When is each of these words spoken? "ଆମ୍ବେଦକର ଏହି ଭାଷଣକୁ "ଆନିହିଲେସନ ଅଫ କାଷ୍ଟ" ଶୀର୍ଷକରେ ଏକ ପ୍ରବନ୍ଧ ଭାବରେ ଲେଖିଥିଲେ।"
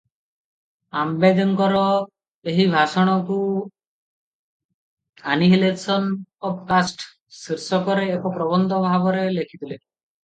"ଆମ୍ବେଦକର 1.01 1.81
ଏହି 2.53 2.65
ଭାଷଣକୁ 2.71 3.37
"ଆନିହିଲେସନ 5.35 6.19
ଅଫ 6.51 6.55
କାଷ୍ଟ" 6.73 7.09
ଶୀର୍ଷକରେ 7.45 8.11
ଏକ 8.19 8.33
ପ୍ରବନ୍ଧ 8.41 8.83
ଭାବରେ 8.89 9.29
ଲେଖିଥିଲେ।" 9.41 9.79